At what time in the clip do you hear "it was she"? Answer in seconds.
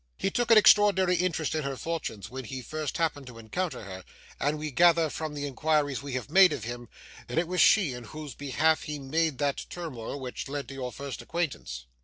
7.37-7.93